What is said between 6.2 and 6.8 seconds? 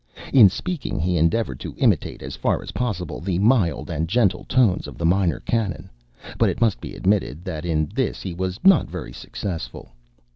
but it